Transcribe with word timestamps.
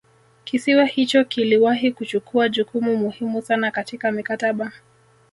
Kisiwa 0.43 0.85
hicho 0.85 1.23
kiliwahi 1.23 1.91
kuchukua 1.91 2.49
jukumu 2.49 2.97
muhimu 2.97 3.41
sana 3.41 3.71
katika 3.71 4.11
mikataba 4.11 4.71